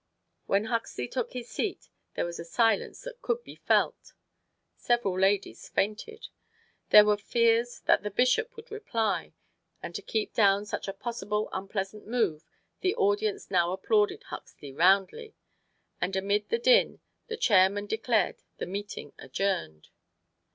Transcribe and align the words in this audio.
When 0.47 0.63
Huxley 0.65 1.07
took 1.07 1.33
his 1.33 1.47
seat, 1.47 1.89
there 2.15 2.25
was 2.25 2.39
a 2.39 2.43
silence 2.43 3.03
that 3.03 3.21
could 3.21 3.43
be 3.43 3.53
felt. 3.55 4.13
Several 4.75 5.19
ladies 5.19 5.69
fainted. 5.69 6.29
There 6.89 7.05
were 7.05 7.17
fears 7.17 7.81
that 7.81 8.01
the 8.01 8.09
Bishop 8.09 8.55
would 8.55 8.71
reply, 8.71 9.33
and 9.79 9.93
to 9.93 10.01
keep 10.01 10.33
down 10.33 10.65
such 10.65 10.87
a 10.87 10.91
possible 10.93 11.49
unpleasant 11.53 12.07
move 12.07 12.43
the 12.79 12.95
audience 12.95 13.51
now 13.51 13.71
applauded 13.73 14.23
Huxley 14.23 14.73
roundly, 14.73 15.35
and 16.01 16.15
amid 16.15 16.49
the 16.49 16.57
din 16.57 16.99
the 17.27 17.37
chairman 17.37 17.85
declared 17.85 18.41
the 18.57 18.65
meeting 18.65 19.13
adjourned. 19.19 19.89